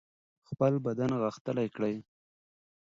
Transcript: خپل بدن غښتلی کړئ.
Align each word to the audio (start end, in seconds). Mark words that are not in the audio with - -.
خپل 0.49 0.73
بدن 0.85 1.11
غښتلی 1.21 1.67
کړئ. 1.75 1.95